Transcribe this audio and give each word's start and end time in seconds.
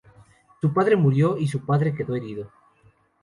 Su 0.61 0.73
padre 0.73 0.95
murió, 0.95 1.37
y 1.37 1.47
su 1.47 1.63
padre 1.63 1.93
quedó 1.93 2.15
herido. 2.15 2.51